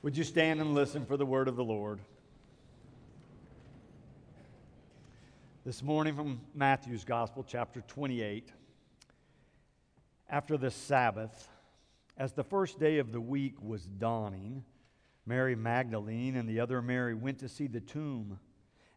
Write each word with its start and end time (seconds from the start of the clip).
Would 0.00 0.16
you 0.16 0.22
stand 0.22 0.60
and 0.60 0.74
listen 0.74 1.04
for 1.04 1.16
the 1.16 1.26
word 1.26 1.48
of 1.48 1.56
the 1.56 1.64
Lord? 1.64 1.98
This 5.66 5.82
morning 5.82 6.14
from 6.14 6.40
Matthew's 6.54 7.04
Gospel, 7.04 7.44
chapter 7.44 7.80
28. 7.80 8.52
After 10.30 10.56
the 10.56 10.70
Sabbath, 10.70 11.48
as 12.16 12.32
the 12.32 12.44
first 12.44 12.78
day 12.78 12.98
of 12.98 13.10
the 13.10 13.20
week 13.20 13.60
was 13.60 13.86
dawning, 13.86 14.62
Mary 15.26 15.56
Magdalene 15.56 16.36
and 16.36 16.48
the 16.48 16.60
other 16.60 16.80
Mary 16.80 17.14
went 17.14 17.40
to 17.40 17.48
see 17.48 17.66
the 17.66 17.80
tomb. 17.80 18.38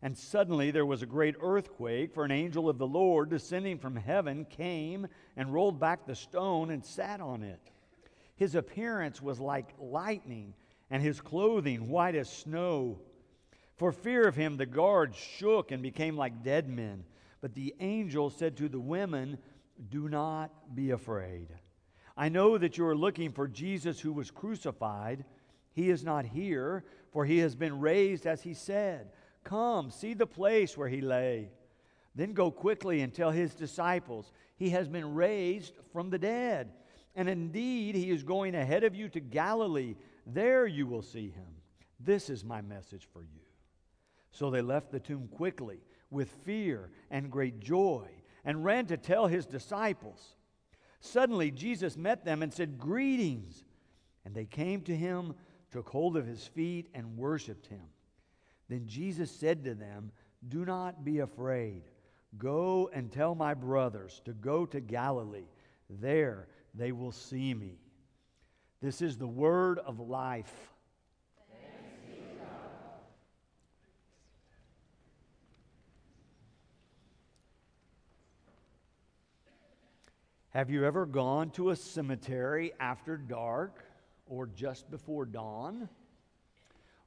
And 0.03 0.15
suddenly 0.15 0.69
there 0.69 0.85
was 0.85 1.01
a 1.01 1.07
great 1.07 1.35
earthquake, 1.41 2.13
for 2.13 2.25
an 2.25 2.31
angel 2.31 2.69
of 2.69 2.77
the 2.77 2.85
Lord 2.85 3.31
descending 3.31 3.79
from 3.79 3.95
heaven 3.95 4.45
came 4.45 5.07
and 5.35 5.51
rolled 5.51 5.79
back 5.79 6.05
the 6.05 6.13
stone 6.13 6.69
and 6.69 6.85
sat 6.85 7.21
on 7.21 7.41
it. 7.41 7.71
His 8.35 8.53
appearance 8.53 9.19
was 9.19 9.39
like 9.39 9.73
lightning 9.79 10.53
and 10.91 11.01
his 11.01 11.21
clothing 11.21 11.89
white 11.89 12.15
as 12.15 12.29
snow. 12.29 12.99
For 13.77 13.91
fear 13.91 14.27
of 14.27 14.35
him, 14.35 14.57
the 14.57 14.65
guards 14.67 15.17
shook 15.17 15.71
and 15.71 15.81
became 15.81 16.17
like 16.17 16.43
dead 16.43 16.69
men. 16.69 17.05
But 17.39 17.55
the 17.55 17.73
angel 17.79 18.29
said 18.29 18.57
to 18.57 18.69
the 18.69 18.79
women, 18.79 19.39
Do 19.89 20.09
not 20.09 20.75
be 20.75 20.91
afraid. 20.91 21.47
I 22.15 22.29
know 22.29 22.57
that 22.57 22.77
you 22.77 22.85
are 22.85 22.95
looking 22.95 23.31
for 23.31 23.47
Jesus 23.47 23.99
who 23.99 24.11
was 24.11 24.29
crucified. 24.29 25.23
He 25.73 25.89
is 25.89 26.03
not 26.03 26.25
here, 26.25 26.83
for 27.11 27.25
he 27.25 27.39
has 27.39 27.55
been 27.55 27.79
raised 27.79 28.27
as 28.27 28.43
he 28.43 28.53
said. 28.53 29.13
Come, 29.45 29.89
see 29.89 30.13
the 30.13 30.27
place 30.27 30.77
where 30.77 30.89
he 30.89 31.01
lay. 31.01 31.49
Then 32.13 32.33
go 32.33 32.51
quickly 32.51 33.01
and 33.01 33.13
tell 33.13 33.31
his 33.31 33.55
disciples, 33.55 34.31
He 34.57 34.71
has 34.71 34.89
been 34.89 35.15
raised 35.15 35.73
from 35.93 36.09
the 36.09 36.19
dead. 36.19 36.69
And 37.15 37.27
indeed, 37.27 37.95
he 37.95 38.09
is 38.09 38.23
going 38.23 38.55
ahead 38.55 38.83
of 38.83 38.95
you 38.95 39.09
to 39.09 39.19
Galilee. 39.19 39.95
There 40.25 40.65
you 40.65 40.87
will 40.87 41.01
see 41.01 41.29
him. 41.29 41.47
This 41.99 42.29
is 42.29 42.43
my 42.43 42.61
message 42.61 43.07
for 43.11 43.21
you. 43.21 43.41
So 44.31 44.49
they 44.49 44.61
left 44.61 44.91
the 44.91 44.99
tomb 44.99 45.27
quickly 45.27 45.79
with 46.09 46.29
fear 46.45 46.89
and 47.09 47.31
great 47.31 47.59
joy 47.59 48.07
and 48.43 48.65
ran 48.65 48.85
to 48.87 48.97
tell 48.97 49.27
his 49.27 49.45
disciples. 49.45 50.35
Suddenly 50.99 51.51
Jesus 51.51 51.97
met 51.97 52.25
them 52.25 52.43
and 52.43 52.53
said, 52.53 52.77
Greetings. 52.77 53.63
And 54.23 54.35
they 54.35 54.45
came 54.45 54.81
to 54.81 54.95
him, 54.95 55.33
took 55.71 55.89
hold 55.89 56.15
of 56.15 56.27
his 56.27 56.45
feet, 56.45 56.89
and 56.93 57.17
worshiped 57.17 57.67
him. 57.67 57.81
Then 58.69 58.87
Jesus 58.87 59.31
said 59.31 59.63
to 59.63 59.73
them, 59.73 60.11
Do 60.47 60.63
not 60.63 61.03
be 61.03 61.19
afraid. 61.19 61.83
Go 62.37 62.89
and 62.93 63.11
tell 63.11 63.35
my 63.35 63.53
brothers 63.53 64.21
to 64.25 64.33
go 64.33 64.65
to 64.67 64.79
Galilee. 64.79 65.49
There 65.89 66.47
they 66.73 66.91
will 66.91 67.11
see 67.11 67.53
me. 67.53 67.79
This 68.81 69.03
is 69.03 69.15
the 69.15 69.27
word 69.27 69.77
of 69.77 69.99
life. 69.99 70.51
Have 80.49 80.69
you 80.71 80.83
ever 80.83 81.05
gone 81.05 81.51
to 81.51 81.69
a 81.69 81.75
cemetery 81.75 82.73
after 82.79 83.17
dark 83.17 83.85
or 84.25 84.47
just 84.47 84.89
before 84.89 85.25
dawn? 85.25 85.87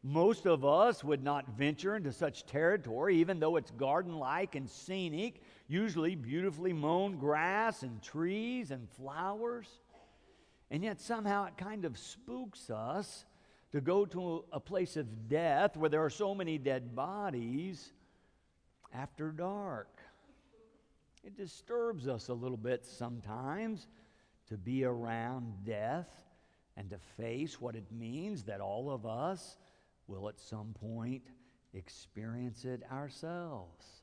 Most 0.04 0.46
of 0.46 0.64
us 0.64 1.02
would 1.02 1.24
not 1.24 1.48
venture 1.58 1.96
into 1.96 2.12
such 2.12 2.46
territory, 2.46 3.16
even 3.16 3.40
though 3.40 3.56
it's 3.56 3.72
garden 3.72 4.16
like 4.18 4.54
and 4.54 4.70
scenic, 4.70 5.42
usually 5.66 6.14
beautifully 6.14 6.72
mown 6.72 7.18
grass 7.18 7.82
and 7.82 8.00
trees 8.00 8.70
and 8.70 8.88
flowers. 8.90 9.66
And 10.74 10.82
yet 10.82 11.00
somehow 11.00 11.44
it 11.44 11.56
kind 11.56 11.84
of 11.84 11.96
spooks 11.96 12.68
us 12.68 13.26
to 13.70 13.80
go 13.80 14.04
to 14.06 14.44
a 14.50 14.58
place 14.58 14.96
of 14.96 15.28
death 15.28 15.76
where 15.76 15.88
there 15.88 16.04
are 16.04 16.10
so 16.10 16.34
many 16.34 16.58
dead 16.58 16.96
bodies 16.96 17.92
after 18.92 19.30
dark. 19.30 20.00
It 21.22 21.36
disturbs 21.36 22.08
us 22.08 22.26
a 22.26 22.34
little 22.34 22.56
bit 22.56 22.84
sometimes 22.84 23.86
to 24.48 24.56
be 24.56 24.84
around 24.84 25.64
death 25.64 26.10
and 26.76 26.90
to 26.90 26.98
face 27.16 27.60
what 27.60 27.76
it 27.76 27.86
means 27.92 28.42
that 28.42 28.60
all 28.60 28.90
of 28.90 29.06
us 29.06 29.58
will 30.08 30.28
at 30.28 30.40
some 30.40 30.74
point 30.80 31.22
experience 31.72 32.64
it 32.64 32.82
ourselves. 32.90 34.02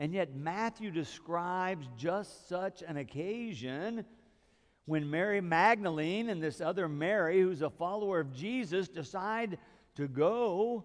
And 0.00 0.12
yet, 0.12 0.34
Matthew 0.34 0.90
describes 0.90 1.88
just 1.96 2.48
such 2.48 2.82
an 2.82 2.96
occasion 2.96 4.04
when 4.88 5.10
Mary 5.10 5.42
Magdalene 5.42 6.30
and 6.30 6.42
this 6.42 6.62
other 6.62 6.88
Mary, 6.88 7.42
who's 7.42 7.60
a 7.60 7.68
follower 7.68 8.20
of 8.20 8.32
Jesus, 8.32 8.88
decide 8.88 9.58
to 9.96 10.08
go. 10.08 10.82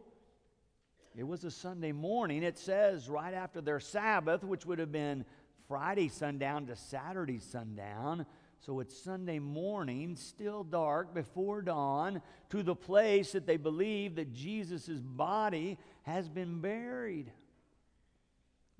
It 1.15 1.23
was 1.23 1.45
a 1.45 1.51
Sunday 1.51 1.93
morning. 1.93 2.43
It 2.43 2.57
says 2.57 3.07
right 3.07 3.33
after 3.33 3.61
their 3.61 3.79
Sabbath, 3.79 4.43
which 4.43 4.65
would 4.65 4.79
have 4.79 4.91
been 4.91 5.23
Friday 5.69 6.09
sundown 6.09 6.65
to 6.65 6.75
Saturday 6.75 7.39
sundown. 7.39 8.25
So 8.59 8.81
it's 8.81 9.01
Sunday 9.01 9.39
morning, 9.39 10.17
still 10.17 10.65
dark, 10.65 11.13
before 11.13 11.61
dawn, 11.61 12.21
to 12.49 12.61
the 12.61 12.75
place 12.75 13.31
that 13.31 13.47
they 13.47 13.55
believe 13.55 14.15
that 14.15 14.33
Jesus' 14.33 14.99
body 14.99 15.77
has 16.01 16.27
been 16.27 16.59
buried. 16.59 17.31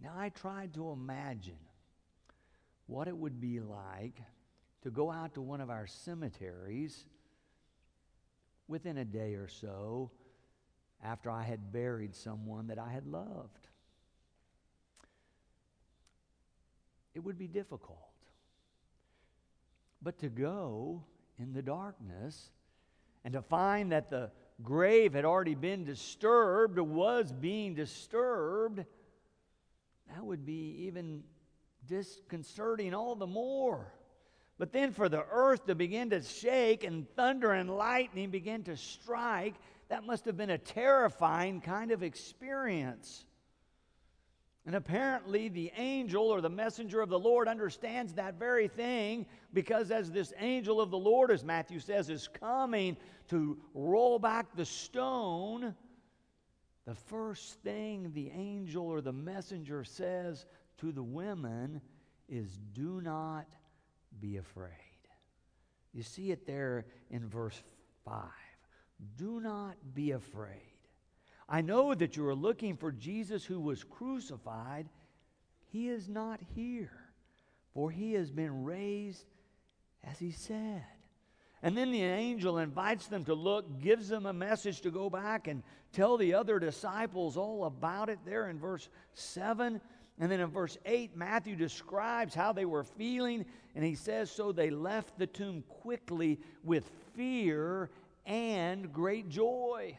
Now, 0.02 0.16
I 0.18 0.30
tried 0.30 0.74
to 0.74 0.92
imagine 0.92 1.60
what 2.88 3.08
it 3.08 3.16
would 3.16 3.40
be 3.40 3.62
like 3.62 4.20
to 4.84 4.92
go 4.92 5.12
out 5.12 5.34
to 5.34 5.42
one 5.42 5.62
of 5.62 5.70
our 5.70 5.88
cemeteries 5.88 7.06
within 8.68 8.98
a 8.98 9.06
day 9.06 9.36
or 9.36 9.48
so 9.48 10.12
after 11.04 11.30
I 11.30 11.44
had 11.44 11.72
buried 11.72 12.16
someone 12.16 12.68
that 12.68 12.80
I 12.80 12.92
had 12.92 13.08
loved. 13.08 13.68
It 17.14 17.24
would 17.24 17.38
be 17.38 17.48
difficult. 17.48 18.00
But 20.02 20.20
to 20.20 20.30
go 20.30 21.04
in 21.38 21.54
the 21.54 21.62
darkness 21.62 22.52
and 23.24 23.34
to 23.34 23.42
find 23.42 23.92
that 23.92 24.10
the 24.10 24.32
grave 24.62 25.14
had 25.14 25.24
already 25.24 25.56
been 25.56 25.86
disturbed 25.86 26.78
was 26.78 27.32
being 27.32 27.74
disturbed, 27.74 28.84
that 30.10 30.24
would 30.24 30.46
be 30.46 30.86
even 30.88 31.24
disconcerting 31.88 32.94
all 32.94 33.16
the 33.16 33.28
more. 33.28 33.94
But 34.58 34.72
then 34.72 34.92
for 34.92 35.10
the 35.10 35.26
earth 35.32 35.66
to 35.66 35.76
begin 35.76 36.12
to 36.12 36.22
shake 36.22 36.84
and 36.84 37.08
thunder 37.16 37.52
and 37.52 37.76
lightning 37.76 38.30
begin 38.30 38.64
to 38.64 38.78
strike, 38.78 39.56
that 39.90 40.06
must 40.06 40.26
have 40.26 40.38
been 40.38 40.52
a 40.52 40.58
terrifying 40.58 41.62
kind 41.62 41.92
of 41.92 42.04
experience. 42.04 43.26
And 44.66 44.76
apparently, 44.76 45.50
the 45.50 45.74
angel 45.76 46.24
or 46.24 46.40
the 46.40 46.50
messenger 46.50 47.02
of 47.02 47.10
the 47.10 47.20
Lord 47.20 47.50
understands 47.50 48.14
that 48.14 48.40
very 48.40 48.70
thing 48.70 49.26
because, 49.52 49.92
as 49.92 50.10
this 50.10 50.32
angel 50.40 50.80
of 50.80 50.90
the 50.90 50.98
Lord, 50.98 51.32
as 51.32 51.44
Matthew 51.44 51.80
says, 51.80 52.10
is 52.10 52.30
coming 52.30 52.96
to 53.28 53.58
roll 53.74 54.20
back 54.20 54.56
the 54.56 54.66
stone, 54.66 55.76
the 56.86 56.96
first 56.96 57.60
thing 57.62 58.12
the 58.14 58.30
angel 58.30 58.86
or 58.86 59.02
the 59.02 59.12
messenger 59.12 59.84
says 59.84 60.46
to 60.78 60.94
the 60.94 61.04
women 61.04 61.82
is, 62.30 62.58
Do 62.74 63.02
not 63.02 63.48
be 64.24 64.38
afraid. 64.38 64.72
You 65.92 66.02
see 66.02 66.32
it 66.32 66.48
there 66.48 66.86
in 67.12 67.28
verse 67.28 67.62
5. 68.06 68.24
Do 69.18 69.42
not 69.42 69.76
be 69.94 70.12
afraid. 70.12 70.62
I 71.50 71.60
know 71.60 71.94
that 71.94 72.16
you 72.16 72.26
are 72.28 72.34
looking 72.34 72.78
for 72.78 72.92
Jesus 72.92 73.44
who 73.44 73.60
was 73.60 73.84
crucified. 73.84 74.88
He 75.72 75.90
is 75.90 76.08
not 76.08 76.40
here, 76.56 76.98
for 77.74 77.92
he 77.92 78.14
has 78.14 78.32
been 78.32 78.64
raised 78.64 79.26
as 80.10 80.18
he 80.20 80.32
said. 80.32 80.86
And 81.62 81.78
then 81.78 81.92
the 81.92 82.04
angel 82.04 82.60
invites 82.60 83.08
them 83.08 83.26
to 83.26 83.34
look, 83.34 83.82
gives 83.82 84.08
them 84.08 84.26
a 84.26 84.34
message 84.34 84.82
to 84.82 84.92
go 84.92 85.10
back 85.10 85.48
and 85.48 85.64
tell 85.92 86.18
the 86.18 86.34
other 86.34 86.60
disciples 86.60 87.36
all 87.36 87.66
about 87.66 88.10
it 88.10 88.20
there 88.26 88.50
in 88.50 88.58
verse 88.58 88.88
7. 89.14 89.82
And 90.20 90.32
then 90.32 90.40
in 90.40 90.50
verse 90.50 90.78
8, 90.86 91.16
Matthew 91.16 91.56
describes 91.56 92.36
how 92.36 92.54
they 92.54 92.66
were 92.66 92.84
feeling, 92.84 93.46
and 93.76 93.84
he 93.84 93.96
says, 93.96 94.30
So 94.30 94.52
they 94.52 94.70
left 94.70 95.18
the 95.18 95.28
tomb 95.28 95.64
quickly 95.68 96.40
with 96.64 96.90
fear 97.16 97.90
and 98.26 98.94
great 98.94 99.28
joy. 99.28 99.98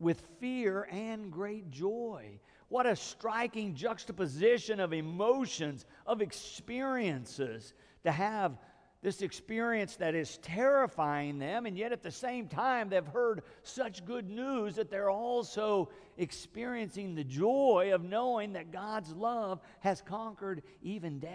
With 0.00 0.22
fear 0.40 0.88
and 0.90 1.30
great 1.30 1.70
joy. 1.70 2.40
What 2.68 2.86
a 2.86 2.96
striking 2.96 3.74
juxtaposition 3.74 4.80
of 4.80 4.92
emotions, 4.92 5.86
of 6.06 6.22
experiences 6.22 7.74
to 8.04 8.12
have 8.12 8.58
this 9.00 9.22
experience 9.22 9.96
that 9.96 10.14
is 10.14 10.38
terrifying 10.38 11.38
them, 11.38 11.66
and 11.66 11.78
yet 11.78 11.92
at 11.92 12.02
the 12.02 12.10
same 12.10 12.48
time, 12.48 12.88
they've 12.88 13.06
heard 13.06 13.42
such 13.62 14.04
good 14.04 14.28
news 14.28 14.74
that 14.74 14.90
they're 14.90 15.10
also 15.10 15.88
experiencing 16.16 17.14
the 17.14 17.22
joy 17.22 17.92
of 17.94 18.02
knowing 18.02 18.54
that 18.54 18.72
God's 18.72 19.12
love 19.12 19.60
has 19.80 20.02
conquered 20.02 20.62
even 20.82 21.20
death. 21.20 21.32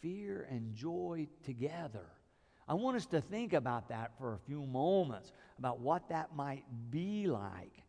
Fear 0.00 0.46
and 0.50 0.74
joy 0.74 1.28
together. 1.44 2.06
I 2.68 2.74
want 2.74 2.96
us 2.96 3.06
to 3.06 3.20
think 3.20 3.54
about 3.54 3.88
that 3.88 4.12
for 4.18 4.34
a 4.34 4.38
few 4.38 4.66
moments, 4.66 5.32
about 5.58 5.80
what 5.80 6.08
that 6.10 6.36
might 6.36 6.64
be 6.90 7.26
like 7.28 7.82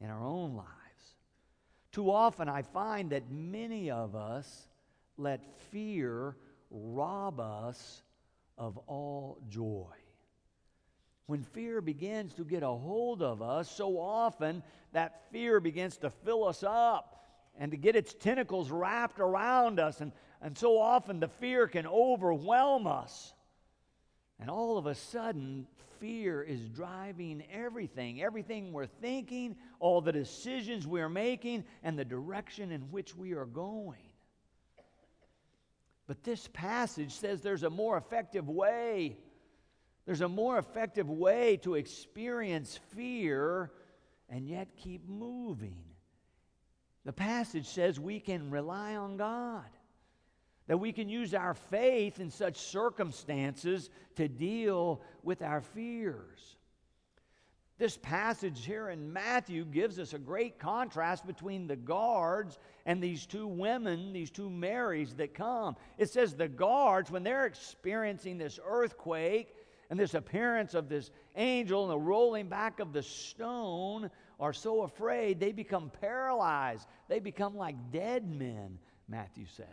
in 0.00 0.10
our 0.10 0.22
own 0.22 0.56
lives. 0.56 0.68
Too 1.92 2.10
often, 2.10 2.48
I 2.48 2.62
find 2.62 3.10
that 3.10 3.30
many 3.30 3.90
of 3.90 4.14
us 4.14 4.68
let 5.16 5.40
fear 5.70 6.36
rob 6.70 7.40
us 7.40 8.02
of 8.56 8.78
all 8.86 9.38
joy. 9.48 9.94
When 11.26 11.42
fear 11.42 11.80
begins 11.80 12.34
to 12.34 12.44
get 12.44 12.62
a 12.62 12.68
hold 12.68 13.22
of 13.22 13.42
us, 13.42 13.70
so 13.70 13.98
often 13.98 14.62
that 14.92 15.22
fear 15.30 15.60
begins 15.60 15.96
to 15.98 16.10
fill 16.10 16.44
us 16.44 16.64
up 16.66 17.24
and 17.58 17.70
to 17.70 17.76
get 17.76 17.94
its 17.94 18.14
tentacles 18.14 18.70
wrapped 18.70 19.20
around 19.20 19.78
us. 19.78 20.00
And, 20.00 20.12
and 20.40 20.56
so 20.56 20.78
often 20.78 21.20
the 21.20 21.28
fear 21.28 21.68
can 21.68 21.86
overwhelm 21.86 22.86
us. 22.86 23.32
And 24.40 24.50
all 24.50 24.78
of 24.78 24.86
a 24.86 24.94
sudden, 24.94 25.66
fear 26.00 26.42
is 26.42 26.68
driving 26.68 27.44
everything 27.52 28.22
everything 28.22 28.72
we're 28.72 28.86
thinking, 28.86 29.54
all 29.78 30.00
the 30.00 30.12
decisions 30.12 30.86
we're 30.86 31.10
making, 31.10 31.64
and 31.82 31.98
the 31.98 32.04
direction 32.04 32.72
in 32.72 32.80
which 32.90 33.14
we 33.14 33.34
are 33.34 33.46
going. 33.46 34.09
But 36.10 36.24
this 36.24 36.48
passage 36.52 37.12
says 37.12 37.40
there's 37.40 37.62
a 37.62 37.70
more 37.70 37.96
effective 37.96 38.48
way. 38.48 39.16
There's 40.06 40.22
a 40.22 40.28
more 40.28 40.58
effective 40.58 41.08
way 41.08 41.58
to 41.58 41.76
experience 41.76 42.80
fear 42.96 43.70
and 44.28 44.48
yet 44.48 44.76
keep 44.76 45.08
moving. 45.08 45.84
The 47.04 47.12
passage 47.12 47.68
says 47.68 48.00
we 48.00 48.18
can 48.18 48.50
rely 48.50 48.96
on 48.96 49.18
God 49.18 49.68
that 50.66 50.78
we 50.78 50.92
can 50.92 51.08
use 51.08 51.32
our 51.32 51.54
faith 51.54 52.18
in 52.18 52.32
such 52.32 52.56
circumstances 52.56 53.88
to 54.16 54.26
deal 54.26 55.02
with 55.22 55.42
our 55.42 55.60
fears. 55.60 56.56
This 57.80 57.96
passage 57.96 58.66
here 58.66 58.90
in 58.90 59.10
Matthew 59.10 59.64
gives 59.64 59.98
us 59.98 60.12
a 60.12 60.18
great 60.18 60.58
contrast 60.58 61.26
between 61.26 61.66
the 61.66 61.76
guards 61.76 62.58
and 62.84 63.02
these 63.02 63.24
two 63.24 63.46
women, 63.46 64.12
these 64.12 64.30
two 64.30 64.50
Marys 64.50 65.14
that 65.14 65.32
come. 65.32 65.76
It 65.96 66.10
says 66.10 66.34
the 66.34 66.46
guards, 66.46 67.10
when 67.10 67.22
they're 67.22 67.46
experiencing 67.46 68.36
this 68.36 68.60
earthquake 68.62 69.54
and 69.88 69.98
this 69.98 70.12
appearance 70.12 70.74
of 70.74 70.90
this 70.90 71.10
angel 71.36 71.84
and 71.84 71.90
the 71.90 71.98
rolling 71.98 72.50
back 72.50 72.80
of 72.80 72.92
the 72.92 73.02
stone, 73.02 74.10
are 74.38 74.52
so 74.52 74.82
afraid 74.82 75.40
they 75.40 75.52
become 75.52 75.90
paralyzed. 76.02 76.86
They 77.08 77.18
become 77.18 77.56
like 77.56 77.76
dead 77.90 78.28
men, 78.28 78.78
Matthew 79.08 79.46
says. 79.56 79.66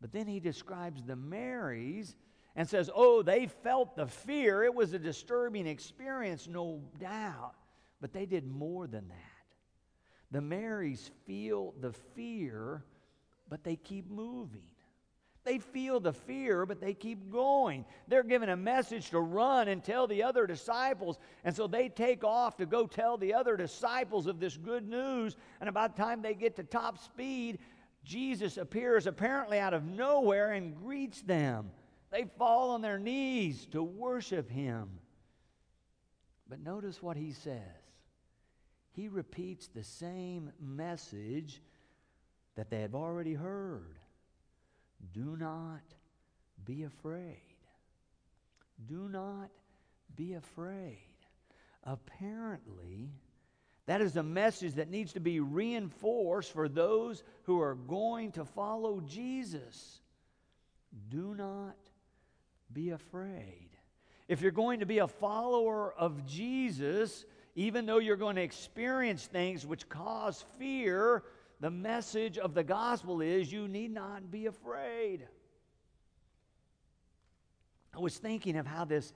But 0.00 0.12
then 0.12 0.26
he 0.26 0.40
describes 0.40 1.02
the 1.02 1.14
Marys 1.14 2.16
and 2.56 2.68
says, 2.68 2.90
Oh, 2.94 3.22
they 3.22 3.46
felt 3.46 3.96
the 3.96 4.06
fear. 4.06 4.62
It 4.62 4.74
was 4.74 4.92
a 4.92 4.98
disturbing 4.98 5.66
experience, 5.66 6.48
no 6.48 6.82
doubt. 7.00 7.54
But 8.00 8.12
they 8.12 8.26
did 8.26 8.46
more 8.46 8.86
than 8.86 9.08
that. 9.08 9.16
The 10.30 10.40
Marys 10.40 11.10
feel 11.26 11.74
the 11.80 11.92
fear, 11.92 12.84
but 13.48 13.64
they 13.64 13.76
keep 13.76 14.10
moving. 14.10 14.62
They 15.44 15.58
feel 15.58 15.98
the 15.98 16.12
fear, 16.12 16.64
but 16.66 16.80
they 16.80 16.94
keep 16.94 17.30
going. 17.30 17.84
They're 18.06 18.22
given 18.22 18.48
a 18.48 18.56
message 18.56 19.10
to 19.10 19.20
run 19.20 19.68
and 19.68 19.82
tell 19.82 20.06
the 20.06 20.22
other 20.22 20.46
disciples. 20.46 21.18
And 21.44 21.54
so 21.54 21.66
they 21.66 21.88
take 21.88 22.22
off 22.22 22.56
to 22.58 22.66
go 22.66 22.86
tell 22.86 23.16
the 23.16 23.34
other 23.34 23.56
disciples 23.56 24.26
of 24.26 24.38
this 24.38 24.56
good 24.56 24.88
news. 24.88 25.36
And 25.60 25.68
about 25.68 25.96
the 25.96 26.02
time 26.02 26.22
they 26.22 26.34
get 26.34 26.56
to 26.56 26.62
top 26.62 26.98
speed, 26.98 27.58
Jesus 28.04 28.56
appears 28.56 29.06
apparently 29.06 29.58
out 29.58 29.74
of 29.74 29.84
nowhere 29.84 30.52
and 30.52 30.76
greets 30.76 31.22
them. 31.22 31.70
They 32.12 32.26
fall 32.38 32.72
on 32.72 32.82
their 32.82 32.98
knees 32.98 33.66
to 33.72 33.82
worship 33.82 34.50
him. 34.50 34.90
But 36.46 36.60
notice 36.60 37.02
what 37.02 37.16
he 37.16 37.32
says. 37.32 37.62
He 38.92 39.08
repeats 39.08 39.68
the 39.68 39.82
same 39.82 40.52
message 40.60 41.62
that 42.54 42.68
they 42.68 42.82
have 42.82 42.94
already 42.94 43.32
heard. 43.32 43.98
Do 45.14 45.36
not 45.38 45.80
be 46.66 46.82
afraid. 46.82 47.40
Do 48.86 49.08
not 49.08 49.48
be 50.14 50.34
afraid. 50.34 50.98
Apparently, 51.84 53.08
that 53.86 54.02
is 54.02 54.16
a 54.16 54.22
message 54.22 54.74
that 54.74 54.90
needs 54.90 55.14
to 55.14 55.20
be 55.20 55.40
reinforced 55.40 56.52
for 56.52 56.68
those 56.68 57.22
who 57.44 57.58
are 57.60 57.74
going 57.74 58.32
to 58.32 58.44
follow 58.44 59.00
Jesus. 59.00 60.02
Do 61.08 61.34
not 61.34 61.74
be 62.72 62.90
afraid. 62.90 63.68
If 64.28 64.40
you're 64.40 64.50
going 64.50 64.80
to 64.80 64.86
be 64.86 64.98
a 64.98 65.08
follower 65.08 65.92
of 65.92 66.26
Jesus, 66.26 67.24
even 67.54 67.86
though 67.86 67.98
you're 67.98 68.16
going 68.16 68.36
to 68.36 68.42
experience 68.42 69.26
things 69.26 69.66
which 69.66 69.88
cause 69.88 70.44
fear, 70.58 71.22
the 71.60 71.70
message 71.70 72.38
of 72.38 72.54
the 72.54 72.64
gospel 72.64 73.20
is 73.20 73.52
you 73.52 73.68
need 73.68 73.92
not 73.92 74.30
be 74.30 74.46
afraid. 74.46 75.26
I 77.94 78.00
was 78.00 78.16
thinking 78.16 78.56
of 78.56 78.66
how 78.66 78.84
this 78.84 79.12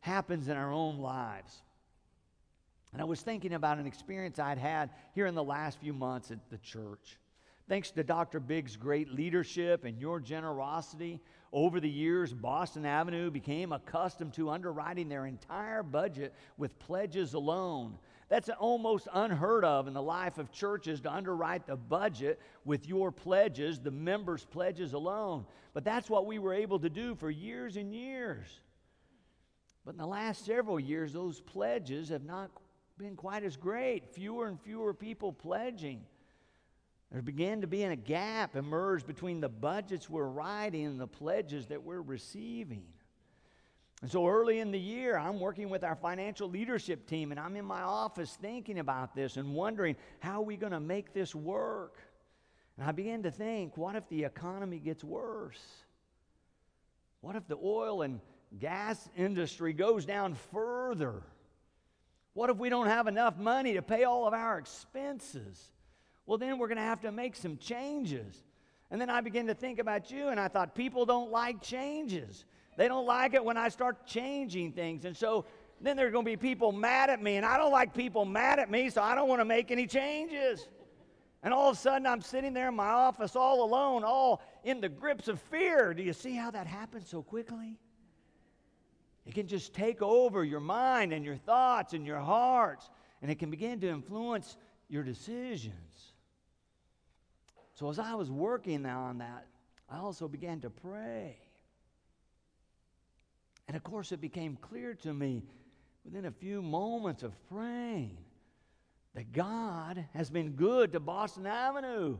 happens 0.00 0.48
in 0.48 0.56
our 0.56 0.72
own 0.72 0.98
lives. 0.98 1.62
And 2.92 3.02
I 3.02 3.04
was 3.04 3.20
thinking 3.20 3.52
about 3.52 3.78
an 3.78 3.86
experience 3.86 4.38
I'd 4.38 4.58
had 4.58 4.90
here 5.14 5.26
in 5.26 5.34
the 5.34 5.42
last 5.44 5.78
few 5.78 5.92
months 5.92 6.30
at 6.30 6.38
the 6.50 6.58
church. 6.58 7.18
Thanks 7.68 7.90
to 7.92 8.02
Dr. 8.02 8.40
Big's 8.40 8.76
great 8.76 9.10
leadership 9.10 9.84
and 9.84 9.98
your 9.98 10.20
generosity, 10.20 11.20
over 11.52 11.80
the 11.80 11.88
years, 11.88 12.32
Boston 12.32 12.84
Avenue 12.84 13.30
became 13.30 13.72
accustomed 13.72 14.34
to 14.34 14.50
underwriting 14.50 15.08
their 15.08 15.26
entire 15.26 15.82
budget 15.82 16.34
with 16.56 16.78
pledges 16.78 17.34
alone. 17.34 17.98
That's 18.28 18.50
almost 18.50 19.08
unheard 19.12 19.64
of 19.64 19.88
in 19.88 19.94
the 19.94 20.02
life 20.02 20.36
of 20.36 20.52
churches 20.52 21.00
to 21.02 21.12
underwrite 21.12 21.66
the 21.66 21.76
budget 21.76 22.38
with 22.66 22.86
your 22.86 23.10
pledges, 23.10 23.80
the 23.80 23.90
members' 23.90 24.44
pledges 24.44 24.92
alone. 24.92 25.46
But 25.72 25.84
that's 25.84 26.10
what 26.10 26.26
we 26.26 26.38
were 26.38 26.52
able 26.52 26.78
to 26.80 26.90
do 26.90 27.14
for 27.14 27.30
years 27.30 27.76
and 27.76 27.94
years. 27.94 28.46
But 29.86 29.92
in 29.92 29.98
the 29.98 30.06
last 30.06 30.44
several 30.44 30.78
years, 30.78 31.14
those 31.14 31.40
pledges 31.40 32.10
have 32.10 32.24
not 32.24 32.50
been 32.98 33.16
quite 33.16 33.44
as 33.44 33.56
great. 33.56 34.12
Fewer 34.12 34.46
and 34.46 34.60
fewer 34.60 34.92
people 34.92 35.32
pledging. 35.32 36.02
There 37.10 37.22
began 37.22 37.62
to 37.62 37.66
be 37.66 37.84
a 37.84 37.96
gap 37.96 38.54
emerge 38.54 39.06
between 39.06 39.40
the 39.40 39.48
budgets 39.48 40.10
we're 40.10 40.28
writing 40.28 40.86
and 40.86 41.00
the 41.00 41.06
pledges 41.06 41.66
that 41.68 41.82
we're 41.82 42.02
receiving. 42.02 42.84
And 44.02 44.10
so 44.10 44.28
early 44.28 44.60
in 44.60 44.70
the 44.70 44.78
year, 44.78 45.18
I'm 45.18 45.40
working 45.40 45.70
with 45.70 45.82
our 45.82 45.96
financial 45.96 46.48
leadership 46.48 47.06
team, 47.06 47.30
and 47.32 47.40
I'm 47.40 47.56
in 47.56 47.64
my 47.64 47.80
office 47.80 48.36
thinking 48.40 48.78
about 48.78 49.14
this 49.14 49.36
and 49.36 49.54
wondering 49.54 49.96
how 50.20 50.40
are 50.40 50.44
we 50.44 50.56
going 50.56 50.72
to 50.72 50.80
make 50.80 51.12
this 51.12 51.34
work? 51.34 51.96
And 52.76 52.86
I 52.86 52.92
began 52.92 53.24
to 53.24 53.30
think, 53.30 53.76
what 53.76 53.96
if 53.96 54.08
the 54.08 54.24
economy 54.24 54.78
gets 54.78 55.02
worse? 55.02 55.60
What 57.22 57.34
if 57.34 57.48
the 57.48 57.56
oil 57.56 58.02
and 58.02 58.20
gas 58.60 59.08
industry 59.16 59.72
goes 59.72 60.04
down 60.04 60.34
further? 60.52 61.22
What 62.34 62.50
if 62.50 62.58
we 62.58 62.68
don't 62.68 62.86
have 62.86 63.08
enough 63.08 63.36
money 63.36 63.74
to 63.74 63.82
pay 63.82 64.04
all 64.04 64.28
of 64.28 64.34
our 64.34 64.58
expenses? 64.58 65.72
Well, 66.28 66.36
then 66.36 66.58
we're 66.58 66.68
going 66.68 66.76
to 66.76 66.82
have 66.82 67.00
to 67.00 67.10
make 67.10 67.34
some 67.34 67.56
changes. 67.56 68.44
And 68.90 69.00
then 69.00 69.08
I 69.08 69.22
began 69.22 69.46
to 69.46 69.54
think 69.54 69.78
about 69.78 70.10
you, 70.10 70.28
and 70.28 70.38
I 70.38 70.48
thought, 70.48 70.74
people 70.74 71.06
don't 71.06 71.30
like 71.30 71.62
changes. 71.62 72.44
They 72.76 72.86
don't 72.86 73.06
like 73.06 73.32
it 73.32 73.42
when 73.42 73.56
I 73.56 73.70
start 73.70 74.06
changing 74.06 74.72
things. 74.72 75.06
And 75.06 75.16
so 75.16 75.46
then 75.80 75.96
there 75.96 76.06
are 76.06 76.10
going 76.10 76.26
to 76.26 76.30
be 76.30 76.36
people 76.36 76.70
mad 76.70 77.08
at 77.08 77.22
me, 77.22 77.36
and 77.36 77.46
I 77.46 77.56
don't 77.56 77.72
like 77.72 77.94
people 77.94 78.26
mad 78.26 78.58
at 78.58 78.70
me, 78.70 78.90
so 78.90 79.02
I 79.02 79.14
don't 79.14 79.26
want 79.26 79.40
to 79.40 79.46
make 79.46 79.70
any 79.70 79.86
changes. 79.86 80.68
And 81.42 81.54
all 81.54 81.70
of 81.70 81.76
a 81.76 81.80
sudden, 81.80 82.06
I'm 82.06 82.20
sitting 82.20 82.52
there 82.52 82.68
in 82.68 82.76
my 82.76 82.90
office 82.90 83.34
all 83.34 83.64
alone, 83.64 84.04
all 84.04 84.42
in 84.64 84.82
the 84.82 84.88
grips 84.90 85.28
of 85.28 85.40
fear. 85.40 85.94
Do 85.94 86.02
you 86.02 86.12
see 86.12 86.34
how 86.34 86.50
that 86.50 86.66
happens 86.66 87.08
so 87.08 87.22
quickly? 87.22 87.78
It 89.24 89.34
can 89.34 89.46
just 89.46 89.72
take 89.72 90.02
over 90.02 90.44
your 90.44 90.60
mind 90.60 91.14
and 91.14 91.24
your 91.24 91.36
thoughts 91.36 91.94
and 91.94 92.04
your 92.04 92.20
hearts, 92.20 92.90
and 93.22 93.30
it 93.30 93.38
can 93.38 93.50
begin 93.50 93.80
to 93.80 93.88
influence 93.88 94.58
your 94.90 95.02
decisions. 95.02 96.12
So, 97.78 97.88
as 97.88 98.00
I 98.00 98.16
was 98.16 98.28
working 98.28 98.84
on 98.86 99.18
that, 99.18 99.46
I 99.88 99.98
also 99.98 100.26
began 100.26 100.60
to 100.62 100.70
pray. 100.70 101.38
And 103.68 103.76
of 103.76 103.84
course, 103.84 104.10
it 104.10 104.20
became 104.20 104.58
clear 104.60 104.94
to 104.94 105.14
me 105.14 105.44
within 106.04 106.24
a 106.24 106.32
few 106.32 106.60
moments 106.60 107.22
of 107.22 107.34
praying 107.48 108.18
that 109.14 109.32
God 109.32 110.04
has 110.12 110.28
been 110.28 110.56
good 110.56 110.90
to 110.90 110.98
Boston 110.98 111.46
Avenue. 111.46 112.18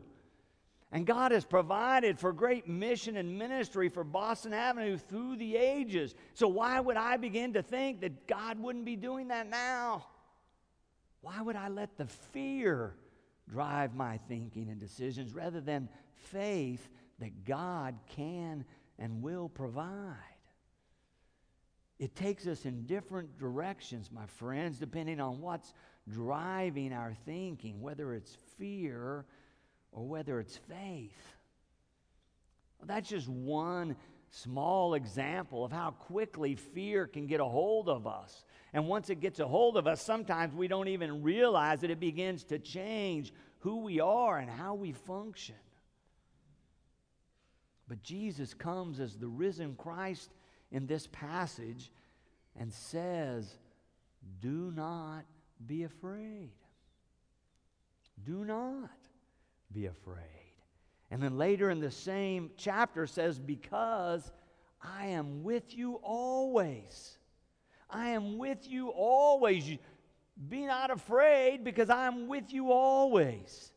And 0.92 1.04
God 1.04 1.32
has 1.32 1.44
provided 1.44 2.20
for 2.20 2.32
great 2.32 2.68
mission 2.68 3.16
and 3.16 3.36
ministry 3.36 3.88
for 3.88 4.04
Boston 4.04 4.52
Avenue 4.52 4.96
through 4.96 5.38
the 5.38 5.56
ages. 5.56 6.14
So, 6.34 6.46
why 6.46 6.78
would 6.78 6.96
I 6.96 7.16
begin 7.16 7.54
to 7.54 7.62
think 7.64 8.02
that 8.02 8.28
God 8.28 8.60
wouldn't 8.60 8.84
be 8.84 8.94
doing 8.94 9.26
that 9.28 9.48
now? 9.48 10.06
Why 11.20 11.42
would 11.42 11.56
I 11.56 11.68
let 11.68 11.96
the 11.96 12.06
fear 12.06 12.94
drive 13.48 13.94
my 13.94 14.18
thinking 14.28 14.68
and 14.68 14.78
decisions 14.78 15.34
rather 15.34 15.60
than 15.60 15.88
faith 16.30 16.88
that 17.18 17.44
God 17.44 17.96
can 18.08 18.64
and 18.98 19.22
will 19.22 19.48
provide? 19.48 20.16
it 21.98 22.14
takes 22.14 22.46
us 22.46 22.64
in 22.64 22.86
different 22.86 23.38
directions, 23.38 24.10
my 24.12 24.26
friends, 24.26 24.78
depending 24.78 25.20
on 25.20 25.40
what's 25.40 25.74
driving 26.08 26.92
our 26.92 27.12
thinking, 27.26 27.80
whether 27.80 28.14
it's 28.14 28.36
fear 28.56 29.24
or 29.90 30.06
whether 30.06 30.38
it's 30.38 30.56
faith. 30.56 31.36
Well, 32.78 32.86
that's 32.86 33.08
just 33.08 33.28
one 33.28 33.96
small 34.30 34.94
example 34.94 35.64
of 35.64 35.72
how 35.72 35.90
quickly 35.90 36.54
fear 36.54 37.06
can 37.06 37.26
get 37.26 37.40
a 37.40 37.44
hold 37.44 37.88
of 37.88 38.06
us. 38.06 38.44
And 38.72 38.86
once 38.86 39.10
it 39.10 39.20
gets 39.20 39.40
a 39.40 39.46
hold 39.46 39.76
of 39.76 39.86
us, 39.86 40.02
sometimes 40.02 40.54
we 40.54 40.68
don't 40.68 40.88
even 40.88 41.22
realize 41.22 41.80
that 41.80 41.90
it 41.90 42.00
begins 42.00 42.44
to 42.44 42.58
change 42.58 43.32
who 43.60 43.78
we 43.82 44.00
are 44.00 44.38
and 44.38 44.50
how 44.50 44.74
we 44.74 44.92
function. 44.92 45.54
But 47.88 48.02
Jesus 48.02 48.52
comes 48.52 49.00
as 49.00 49.16
the 49.16 49.28
risen 49.28 49.74
Christ 49.76 50.30
in 50.70 50.86
this 50.86 51.08
passage 51.10 51.90
and 52.58 52.72
says, 52.72 53.56
Do 54.40 54.72
not 54.74 55.24
be 55.66 55.84
afraid. 55.84 56.50
Do 58.24 58.44
not 58.44 58.90
be 59.72 59.86
afraid. 59.86 60.24
And 61.10 61.22
then 61.22 61.38
later 61.38 61.70
in 61.70 61.80
the 61.80 61.90
same 61.90 62.50
chapter 62.58 63.06
says, 63.06 63.38
Because 63.38 64.30
I 64.82 65.06
am 65.06 65.42
with 65.42 65.74
you 65.74 65.94
always. 66.02 67.16
I 67.90 68.10
am 68.10 68.38
with 68.38 68.68
you 68.68 68.88
always. 68.88 69.78
Be 70.48 70.66
not 70.66 70.90
afraid 70.90 71.64
because 71.64 71.90
I 71.90 72.06
am 72.06 72.28
with 72.28 72.52
you 72.52 72.72
always. 72.72 73.72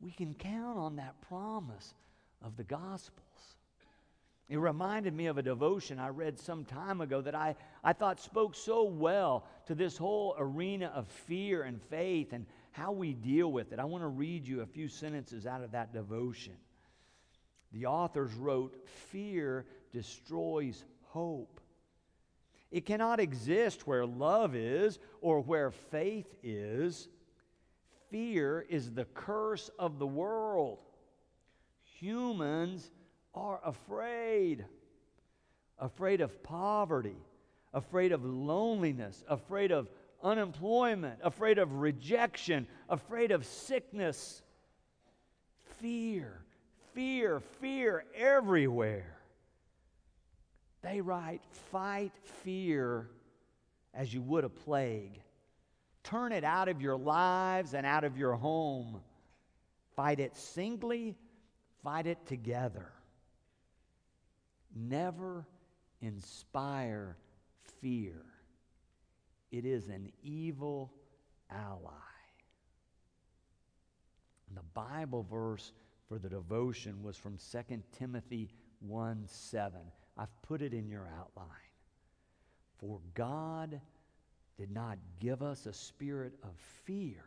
We 0.00 0.10
can 0.10 0.34
count 0.34 0.78
on 0.78 0.96
that 0.96 1.20
promise 1.22 1.94
of 2.42 2.56
the 2.56 2.64
Gospels. 2.64 3.26
It 4.48 4.58
reminded 4.58 5.14
me 5.14 5.26
of 5.26 5.38
a 5.38 5.42
devotion 5.42 6.00
I 6.00 6.08
read 6.08 6.38
some 6.38 6.64
time 6.64 7.00
ago 7.00 7.20
that 7.20 7.36
I, 7.36 7.54
I 7.84 7.92
thought 7.92 8.18
spoke 8.18 8.56
so 8.56 8.82
well 8.82 9.46
to 9.66 9.76
this 9.76 9.96
whole 9.96 10.34
arena 10.36 10.90
of 10.94 11.06
fear 11.06 11.62
and 11.62 11.80
faith 11.82 12.32
and 12.32 12.46
how 12.72 12.90
we 12.90 13.12
deal 13.12 13.52
with 13.52 13.72
it. 13.72 13.78
I 13.78 13.84
want 13.84 14.02
to 14.02 14.08
read 14.08 14.48
you 14.48 14.62
a 14.62 14.66
few 14.66 14.88
sentences 14.88 15.46
out 15.46 15.62
of 15.62 15.72
that 15.72 15.92
devotion. 15.92 16.54
The 17.72 17.86
authors 17.86 18.34
wrote, 18.34 18.74
Fear 19.10 19.66
destroys 19.92 20.84
hope. 21.02 21.60
It 22.70 22.86
cannot 22.86 23.20
exist 23.20 23.86
where 23.86 24.06
love 24.06 24.54
is 24.54 24.98
or 25.20 25.40
where 25.40 25.70
faith 25.70 26.32
is. 26.42 27.08
Fear 28.10 28.66
is 28.68 28.92
the 28.92 29.06
curse 29.06 29.70
of 29.78 29.98
the 29.98 30.06
world. 30.06 30.78
Humans 31.98 32.90
are 33.34 33.60
afraid 33.64 34.64
afraid 35.80 36.20
of 36.20 36.42
poverty, 36.42 37.16
afraid 37.72 38.12
of 38.12 38.24
loneliness, 38.24 39.24
afraid 39.28 39.72
of 39.72 39.88
unemployment, 40.22 41.18
afraid 41.22 41.58
of 41.58 41.72
rejection, 41.76 42.66
afraid 42.88 43.30
of 43.30 43.44
sickness. 43.46 44.42
Fear, 45.80 46.44
fear, 46.94 47.40
fear 47.60 48.04
everywhere. 48.14 49.16
They 50.82 51.00
write, 51.00 51.42
fight 51.70 52.12
fear 52.42 53.10
as 53.92 54.12
you 54.14 54.22
would 54.22 54.44
a 54.44 54.48
plague. 54.48 55.20
Turn 56.02 56.32
it 56.32 56.44
out 56.44 56.68
of 56.68 56.80
your 56.80 56.96
lives 56.96 57.74
and 57.74 57.84
out 57.84 58.04
of 58.04 58.16
your 58.16 58.34
home. 58.34 59.00
Fight 59.94 60.20
it 60.20 60.36
singly, 60.36 61.16
fight 61.82 62.06
it 62.06 62.24
together. 62.26 62.90
Never 64.74 65.46
inspire 66.00 67.16
fear, 67.80 68.22
it 69.50 69.64
is 69.64 69.88
an 69.88 70.10
evil 70.22 70.92
ally. 71.50 71.90
And 74.48 74.56
the 74.56 74.62
Bible 74.74 75.26
verse 75.30 75.72
for 76.08 76.18
the 76.18 76.28
devotion 76.28 77.02
was 77.02 77.16
from 77.16 77.36
2 77.36 77.82
Timothy 77.92 78.50
1 78.80 79.24
7. 79.26 79.80
I've 80.20 80.42
put 80.42 80.60
it 80.60 80.74
in 80.74 80.86
your 80.86 81.08
outline. 81.18 81.48
For 82.78 83.00
God 83.14 83.80
did 84.58 84.70
not 84.70 84.98
give 85.18 85.42
us 85.42 85.64
a 85.64 85.72
spirit 85.72 86.34
of 86.42 86.50
fear, 86.84 87.24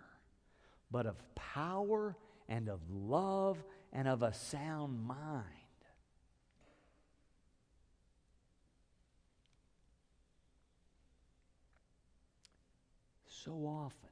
but 0.92 1.08
of 1.08 1.16
power 1.34 2.16
and 2.48 2.70
of 2.70 2.80
love 2.92 3.64
and 3.92 4.08
of 4.08 4.22
a 4.22 4.32
sound 4.32 5.04
mind. 5.08 5.50
So 13.28 13.54
often, 13.66 14.10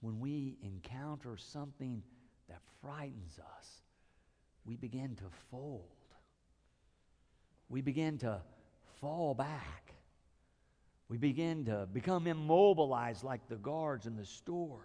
when 0.00 0.20
we 0.20 0.56
encounter 0.62 1.36
something 1.36 2.02
that 2.48 2.62
frightens 2.80 3.38
us, 3.38 3.82
we 4.64 4.76
begin 4.76 5.16
to 5.16 5.24
fold. 5.50 5.99
We 7.70 7.80
begin 7.80 8.18
to 8.18 8.42
fall 9.00 9.32
back. 9.32 9.94
We 11.08 11.16
begin 11.16 11.64
to 11.66 11.88
become 11.92 12.26
immobilized 12.26 13.24
like 13.24 13.48
the 13.48 13.56
guards 13.56 14.06
in 14.06 14.16
the 14.16 14.26
story. 14.26 14.82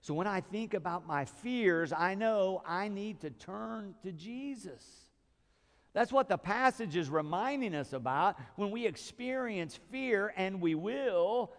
So 0.00 0.14
when 0.14 0.26
I 0.26 0.40
think 0.40 0.74
about 0.74 1.06
my 1.06 1.24
fears, 1.24 1.92
I 1.92 2.14
know 2.14 2.62
I 2.66 2.88
need 2.88 3.20
to 3.20 3.30
turn 3.30 3.94
to 4.02 4.12
Jesus. 4.12 4.84
That's 5.92 6.12
what 6.12 6.28
the 6.28 6.38
passage 6.38 6.96
is 6.96 7.10
reminding 7.10 7.74
us 7.74 7.92
about 7.92 8.38
when 8.56 8.70
we 8.70 8.86
experience 8.86 9.78
fear, 9.90 10.32
and 10.36 10.60
we 10.60 10.74
will. 10.74 11.52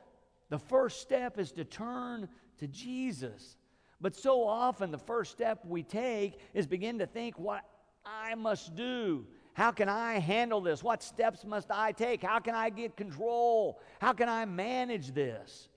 The 0.50 0.60
first 0.60 1.02
step 1.02 1.38
is 1.38 1.52
to 1.54 1.66
turn 1.66 2.30
to 2.58 2.68
Jesus. 2.68 3.58
But 4.02 4.16
so 4.16 4.48
often, 4.48 4.92
the 4.92 4.98
first 4.98 5.32
step 5.32 5.60
we 5.66 5.84
take 5.84 6.40
is 6.54 6.66
begin 6.66 7.00
to 7.00 7.06
think 7.06 7.38
what 7.38 7.66
I 8.06 8.36
must 8.36 8.76
do. 8.76 9.28
How 9.60 9.72
can 9.72 9.90
I 9.90 10.20
handle 10.20 10.62
this? 10.62 10.82
What 10.82 11.04
steps 11.04 11.44
must 11.44 11.70
I 11.70 11.92
take? 11.92 12.24
How 12.24 12.40
can 12.40 12.56
I 12.56 12.70
get 12.70 12.96
control? 12.96 13.82
How 14.00 14.14
can 14.14 14.30
I 14.30 14.46
manage 14.46 15.12
this? 15.12 15.68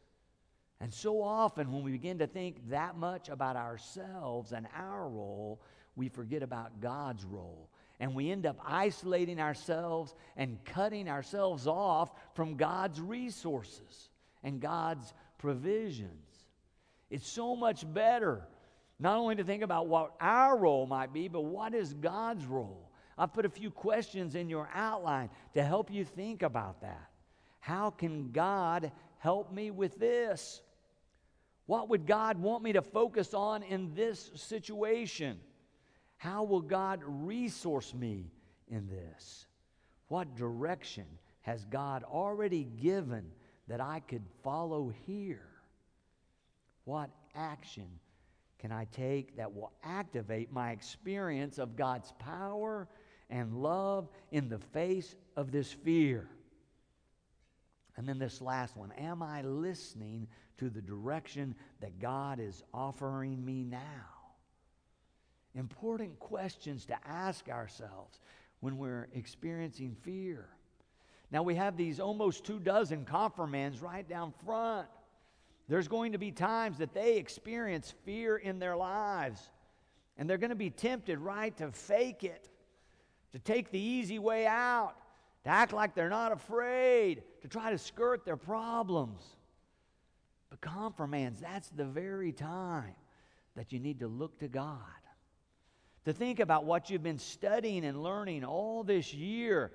And 0.81 0.95
so 0.95 1.21
often, 1.21 1.73
when 1.73 1.83
we 1.83 1.91
begin 1.91 2.21
to 2.21 2.29
think 2.29 2.71
that 2.71 2.97
much 2.97 3.29
about 3.29 3.57
ourselves 3.57 4.53
and 4.53 4.69
our 4.77 5.09
role, 5.09 5.61
we 5.97 6.09
forget 6.09 6.45
about 6.45 6.81
God's 6.81 7.25
role. 7.25 7.71
And 7.99 8.15
we 8.15 8.31
end 8.31 8.47
up 8.47 8.61
isolating 8.65 9.41
ourselves 9.41 10.15
and 10.37 10.65
cutting 10.65 11.09
ourselves 11.09 11.67
off 11.67 12.13
from 12.35 12.55
God's 12.55 13.01
resources 13.01 14.11
and 14.45 14.61
God's 14.61 15.13
provisions. 15.39 16.47
It's 17.11 17.27
so 17.27 17.57
much 17.57 17.85
better 17.93 18.47
not 19.01 19.17
only 19.17 19.35
to 19.35 19.43
think 19.43 19.65
about 19.65 19.89
what 19.89 20.15
our 20.21 20.57
role 20.57 20.87
might 20.87 21.13
be, 21.13 21.27
but 21.27 21.41
what 21.41 21.75
is 21.75 21.95
God's 21.95 22.47
role? 22.47 22.92
I've 23.19 23.33
put 23.33 23.45
a 23.45 23.51
few 23.51 23.71
questions 23.71 24.35
in 24.35 24.49
your 24.49 24.69
outline 24.75 25.31
to 25.55 25.63
help 25.63 25.91
you 25.91 26.05
think 26.05 26.43
about 26.43 26.81
that. 26.83 27.11
How 27.61 27.91
can 27.91 28.33
God 28.33 28.91
help 29.19 29.53
me 29.53 29.71
with 29.71 29.99
this? 29.99 30.63
What 31.67 31.89
would 31.89 32.07
God 32.07 32.39
want 32.39 32.63
me 32.63 32.73
to 32.73 32.83
focus 32.83 33.35
on 33.35 33.63
in 33.63 33.95
this 33.95 34.31
situation? 34.35 35.39
How 36.17 36.45
will 36.45 36.61
God 36.61 37.01
resource 37.05 37.95
me 37.95 38.33
in 38.69 38.89
this? 38.89 39.47
What 40.09 40.35
direction 40.37 41.07
has 41.43 41.65
God 41.65 42.05
already 42.05 42.65
given 42.65 43.25
that 43.69 43.81
I 43.81 44.01
could 44.01 44.25
follow 44.43 44.93
here? 45.07 45.49
What 46.85 47.11
action 47.35 47.89
can 48.59 48.73
I 48.73 48.87
take 48.93 49.37
that 49.37 49.53
will 49.53 49.73
activate 49.83 50.53
my 50.53 50.71
experience 50.71 51.59
of 51.59 51.77
God's 51.77 52.13
power 52.19 52.89
and 53.33 53.55
love 53.55 54.09
in 54.31 54.49
the 54.49 54.59
face 54.59 55.17
of 55.37 55.51
this 55.51 55.73
fear? 55.73 56.29
And 57.97 58.09
then 58.09 58.19
this 58.19 58.41
last 58.41 58.77
one 58.77 58.93
Am 58.93 59.23
I 59.23 59.43
listening 59.43 60.29
to 60.59 60.71
the 60.71 60.83
direction 60.83 61.57
that 61.81 61.99
God 61.99 62.39
is 62.39 62.63
offering 62.73 63.45
me 63.45 63.65
now? 63.65 63.81
Important 65.55 66.19
questions 66.21 66.87
to 66.87 66.97
ask 67.07 67.49
ourselves 67.49 68.21
when 68.61 68.79
we're 68.79 69.09
experiencing 69.15 69.97
fear. 70.03 70.47
Now 71.31 71.43
we 71.43 71.55
have 71.55 71.77
these 71.77 72.01
almost 72.01 72.45
two 72.45 72.59
dozen 72.59 73.05
confirmands 73.05 73.81
right 73.81 74.07
down 74.09 74.33
front. 74.45 74.89
There's 75.69 75.89
going 75.89 76.13
to 76.13 76.19
be 76.19 76.31
times 76.31 76.79
that 76.79 76.93
they 76.93 77.17
experience 77.17 77.95
fear 78.05 78.37
in 78.37 78.59
their 78.59 78.77
lives, 78.77 79.51
and 80.19 80.29
they're 80.29 80.39
going 80.39 80.51
to 80.51 80.57
be 80.57 80.71
tempted, 80.71 81.19
right, 81.19 81.57
to 81.57 81.71
fake 81.73 82.25
it, 82.25 82.49
to 83.33 83.39
take 83.39 83.71
the 83.71 83.81
easy 83.81 84.19
way 84.19 84.47
out, 84.47 84.95
to 85.45 85.51
act 85.51 85.73
like 85.73 85.95
they're 85.95 86.09
not 86.09 86.33
afraid, 86.33 87.23
to 87.43 87.49
try 87.49 87.71
to 87.71 87.79
skirt 87.79 88.25
their 88.25 88.37
problems. 88.37 89.23
But 90.51 90.61
confirmands, 90.61 91.41
that's 91.41 91.71
the 91.71 91.85
very 91.85 92.33
time 92.33 92.95
that 93.57 93.73
you 93.73 93.81
need 93.81 94.01
to 94.01 94.09
look 94.09 94.39
to 94.41 94.49
God. 94.49 94.79
To 96.05 96.13
think 96.13 96.41
about 96.41 96.65
what 96.65 96.91
you've 96.91 97.03
been 97.03 97.19
studying 97.19 97.85
and 97.85 98.03
learning 98.03 98.45
all 98.45 98.83
this 98.83 99.15
year 99.15 99.73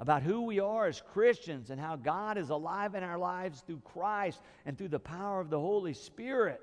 about 0.00 0.22
who 0.22 0.42
we 0.42 0.58
are 0.58 0.86
as 0.86 1.02
Christians 1.12 1.70
and 1.70 1.78
how 1.78 1.94
God 1.94 2.38
is 2.38 2.48
alive 2.48 2.94
in 2.94 3.02
our 3.02 3.18
lives 3.18 3.62
through 3.66 3.82
Christ 3.84 4.40
and 4.64 4.76
through 4.76 4.88
the 4.88 4.98
power 4.98 5.40
of 5.40 5.50
the 5.50 5.60
Holy 5.60 5.92
Spirit. 5.92 6.60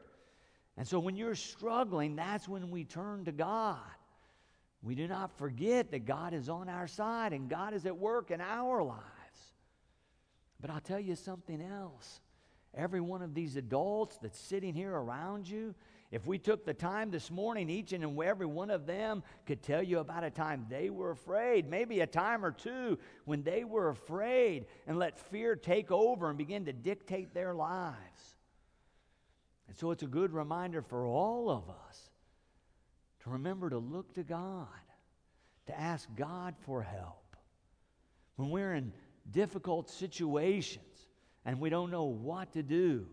And 0.75 0.87
so 0.87 0.99
when 0.99 1.15
you're 1.15 1.35
struggling, 1.35 2.15
that's 2.15 2.47
when 2.47 2.69
we 2.71 2.83
turn 2.83 3.25
to 3.25 3.31
God. 3.31 3.79
We 4.87 4.95
do 4.95 5.05
not 5.05 5.37
forget 5.37 5.91
that 5.91 6.05
God 6.05 6.33
is 6.33 6.47
on 6.47 6.69
our 6.69 6.87
side 6.87 7.33
and 7.33 7.49
God 7.49 7.73
is 7.73 7.85
at 7.85 7.97
work 7.97 8.31
in 8.31 8.39
our 8.39 8.81
lives. 8.81 9.03
But 10.61 10.69
I'll 10.69 10.79
tell 10.79 10.99
you 10.99 11.17
something 11.17 11.61
else. 11.61 12.21
Every 12.73 13.01
one 13.01 13.21
of 13.21 13.33
these 13.33 13.57
adults 13.57 14.17
that's 14.21 14.39
sitting 14.39 14.73
here 14.73 14.93
around 14.93 15.45
you, 15.49 15.75
if 16.09 16.25
we 16.25 16.37
took 16.37 16.65
the 16.65 16.73
time 16.73 17.11
this 17.11 17.29
morning, 17.29 17.69
each 17.69 17.91
and 17.91 18.17
every 18.23 18.45
one 18.45 18.71
of 18.71 18.85
them 18.85 19.23
could 19.45 19.61
tell 19.61 19.83
you 19.83 19.99
about 19.99 20.23
a 20.23 20.29
time 20.29 20.65
they 20.69 20.89
were 20.89 21.11
afraid, 21.11 21.69
maybe 21.69 21.99
a 21.99 22.07
time 22.07 22.45
or 22.45 22.51
two 22.51 22.97
when 23.25 23.43
they 23.43 23.65
were 23.65 23.89
afraid 23.89 24.67
and 24.87 24.97
let 24.97 25.19
fear 25.19 25.57
take 25.57 25.91
over 25.91 26.29
and 26.29 26.37
begin 26.37 26.63
to 26.63 26.71
dictate 26.71 27.33
their 27.33 27.53
lives. 27.53 28.37
And 29.67 29.75
so 29.75 29.91
it's 29.91 30.03
a 30.03 30.07
good 30.07 30.31
reminder 30.31 30.81
for 30.81 31.05
all 31.05 31.49
of 31.49 31.69
us 31.69 32.06
to 33.27 33.33
remember 33.33 33.69
to 33.69 33.77
look 33.77 34.13
to 34.13 34.23
God, 34.23 34.67
to 35.67 35.77
ask 35.77 36.07
God 36.15 36.55
for 36.61 36.81
help. 36.81 37.35
When 38.37 38.49
we're 38.49 38.73
in 38.73 38.93
difficult 39.31 39.89
situations 39.89 41.09
and 41.45 41.59
we 41.59 41.69
don't 41.69 41.91
know 41.91 42.05
what 42.05 42.53
to 42.53 42.63
do 42.63 43.05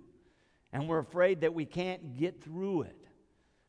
and 0.73 0.89
we're 0.89 1.01
afraid 1.01 1.41
that 1.41 1.53
we 1.53 1.65
can't 1.65 2.17
get 2.17 2.43
through 2.43 2.83
it, 2.83 3.09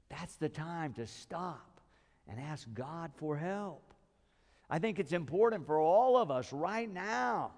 that's 0.10 0.36
the 0.36 0.50
time 0.50 0.94
to 0.94 1.08
stop 1.08 1.82
and 2.28 2.40
ask 2.40 2.68
God 2.74 3.12
for 3.16 3.36
help. 3.36 3.94
I 4.70 4.80
think 4.80 5.00
it's 5.00 5.14
important 5.14 5.66
for 5.66 5.80
all 5.80 6.18
of 6.18 6.30
us 6.30 6.54
right 6.54 6.92
now 6.92 7.52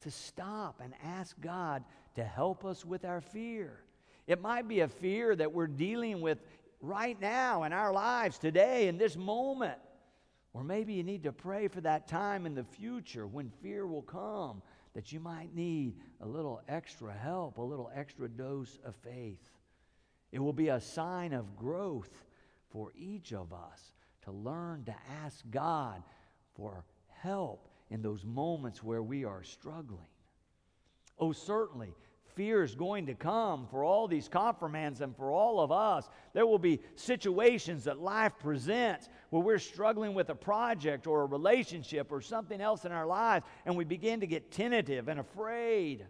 to 0.00 0.10
stop 0.10 0.80
and 0.82 0.94
ask 1.04 1.38
God 1.40 1.84
to 2.16 2.24
help 2.24 2.64
us 2.64 2.84
with 2.84 3.04
our 3.04 3.20
fear. 3.20 3.84
It 4.26 4.40
might 4.40 4.68
be 4.68 4.80
a 4.80 4.88
fear 4.88 5.34
that 5.36 5.52
we're 5.52 5.66
dealing 5.66 6.20
with 6.20 6.38
right 6.80 7.20
now 7.20 7.64
in 7.64 7.72
our 7.72 7.92
lives 7.92 8.38
today, 8.38 8.88
in 8.88 8.98
this 8.98 9.16
moment. 9.16 9.78
Or 10.52 10.64
maybe 10.64 10.94
you 10.94 11.02
need 11.02 11.22
to 11.24 11.32
pray 11.32 11.68
for 11.68 11.80
that 11.82 12.08
time 12.08 12.46
in 12.46 12.54
the 12.54 12.64
future 12.64 13.26
when 13.26 13.50
fear 13.62 13.86
will 13.86 14.02
come 14.02 14.62
that 14.94 15.12
you 15.12 15.20
might 15.20 15.54
need 15.54 15.94
a 16.20 16.26
little 16.26 16.60
extra 16.68 17.12
help, 17.12 17.58
a 17.58 17.62
little 17.62 17.90
extra 17.94 18.28
dose 18.28 18.78
of 18.84 18.96
faith. 18.96 19.50
It 20.32 20.40
will 20.40 20.52
be 20.52 20.68
a 20.68 20.80
sign 20.80 21.32
of 21.32 21.56
growth 21.56 22.10
for 22.70 22.92
each 22.96 23.32
of 23.32 23.52
us 23.52 23.94
to 24.22 24.32
learn 24.32 24.84
to 24.84 24.94
ask 25.24 25.44
God 25.50 26.02
for 26.54 26.84
help 27.22 27.68
in 27.90 28.02
those 28.02 28.24
moments 28.24 28.82
where 28.82 29.02
we 29.02 29.24
are 29.24 29.42
struggling. 29.42 30.06
Oh, 31.18 31.32
certainly, 31.32 31.94
fear 32.34 32.62
is 32.62 32.74
going 32.74 33.06
to 33.06 33.14
come 33.14 33.66
for 33.70 33.84
all 33.84 34.08
these 34.08 34.28
confirmands 34.28 35.00
and 35.00 35.16
for 35.16 35.30
all 35.30 35.60
of 35.60 35.70
us. 35.72 36.08
There 36.32 36.46
will 36.46 36.58
be 36.58 36.80
situations 36.96 37.84
that 37.84 38.00
life 38.00 38.32
presents 38.38 39.08
where 39.30 39.42
we're 39.42 39.58
struggling 39.58 40.14
with 40.14 40.30
a 40.30 40.34
project 40.34 41.06
or 41.06 41.22
a 41.22 41.26
relationship 41.26 42.12
or 42.12 42.20
something 42.20 42.60
else 42.60 42.84
in 42.84 42.92
our 42.92 43.06
lives, 43.06 43.44
and 43.66 43.76
we 43.76 43.84
begin 43.84 44.20
to 44.20 44.26
get 44.26 44.50
tentative 44.50 45.08
and 45.08 45.20
afraid. 45.20 46.06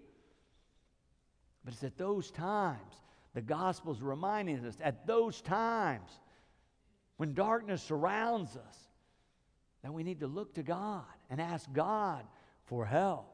But 1.65 1.75
it's 1.75 1.85
at 1.85 1.99
those 1.99 2.31
times, 2.31 2.95
the 3.35 3.43
gospel 3.43 3.93
is 3.93 4.03
reminding 4.03 4.65
us, 4.65 4.77
at 4.83 5.07
those 5.07 5.41
times, 5.41 6.11
when 7.17 7.35
darkness 7.35 7.83
surrounds 7.83 8.57
us, 8.57 8.79
that 9.83 9.93
we 9.93 10.03
need 10.03 10.21
to 10.21 10.27
look 10.27 10.55
to 10.55 10.63
God 10.63 11.05
and 11.31 11.41
ask 11.41 11.71
God 11.73 12.25
for 12.65 12.85
help. 12.85 13.30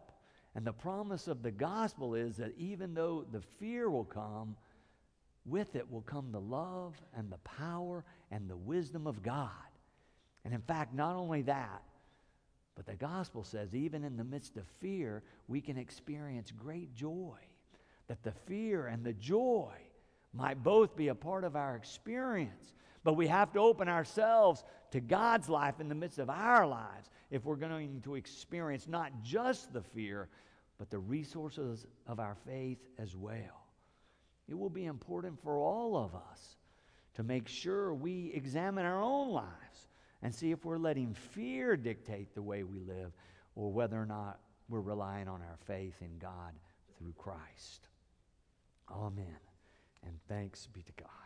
And 0.56 0.66
the 0.66 0.72
promise 0.72 1.28
of 1.28 1.42
the 1.42 1.50
gospel 1.50 2.14
is 2.14 2.38
that 2.38 2.54
even 2.56 2.94
though 2.94 3.26
the 3.30 3.42
fear 3.60 3.90
will 3.90 4.06
come, 4.06 4.56
with 5.44 5.76
it 5.76 5.92
will 5.92 6.00
come 6.00 6.32
the 6.32 6.40
love 6.40 6.94
and 7.14 7.30
the 7.30 7.38
power 7.38 8.04
and 8.30 8.48
the 8.48 8.56
wisdom 8.56 9.06
of 9.06 9.22
God. 9.22 9.50
And 10.46 10.54
in 10.54 10.62
fact, 10.62 10.94
not 10.94 11.14
only 11.14 11.42
that, 11.42 11.82
but 12.74 12.86
the 12.86 12.94
gospel 12.94 13.44
says 13.44 13.74
even 13.74 14.02
in 14.02 14.16
the 14.16 14.24
midst 14.24 14.56
of 14.56 14.64
fear, 14.80 15.22
we 15.46 15.60
can 15.60 15.76
experience 15.76 16.50
great 16.50 16.94
joy. 16.94 17.36
That 18.08 18.22
the 18.22 18.32
fear 18.46 18.86
and 18.86 19.04
the 19.04 19.12
joy 19.12 19.74
might 20.32 20.62
both 20.62 20.96
be 20.96 21.08
a 21.08 21.14
part 21.14 21.44
of 21.44 21.54
our 21.54 21.76
experience. 21.76 22.72
But 23.06 23.14
we 23.14 23.28
have 23.28 23.52
to 23.52 23.60
open 23.60 23.88
ourselves 23.88 24.64
to 24.90 24.98
God's 24.98 25.48
life 25.48 25.78
in 25.78 25.88
the 25.88 25.94
midst 25.94 26.18
of 26.18 26.28
our 26.28 26.66
lives 26.66 27.08
if 27.30 27.44
we're 27.44 27.54
going 27.54 28.00
to 28.00 28.16
experience 28.16 28.88
not 28.88 29.22
just 29.22 29.72
the 29.72 29.80
fear, 29.80 30.26
but 30.76 30.90
the 30.90 30.98
resources 30.98 31.86
of 32.08 32.18
our 32.18 32.36
faith 32.44 32.80
as 32.98 33.14
well. 33.14 33.68
It 34.48 34.58
will 34.58 34.70
be 34.70 34.86
important 34.86 35.40
for 35.40 35.56
all 35.56 35.96
of 35.96 36.16
us 36.16 36.56
to 37.14 37.22
make 37.22 37.46
sure 37.46 37.94
we 37.94 38.32
examine 38.34 38.84
our 38.84 39.00
own 39.00 39.30
lives 39.30 39.86
and 40.24 40.34
see 40.34 40.50
if 40.50 40.64
we're 40.64 40.76
letting 40.76 41.14
fear 41.14 41.76
dictate 41.76 42.34
the 42.34 42.42
way 42.42 42.64
we 42.64 42.80
live 42.80 43.12
or 43.54 43.70
whether 43.70 44.02
or 44.02 44.06
not 44.06 44.40
we're 44.68 44.80
relying 44.80 45.28
on 45.28 45.42
our 45.42 45.58
faith 45.64 45.94
in 46.00 46.18
God 46.18 46.54
through 46.98 47.14
Christ. 47.16 47.86
Amen. 48.90 49.38
And 50.04 50.18
thanks 50.28 50.66
be 50.66 50.82
to 50.82 50.92
God. 51.00 51.25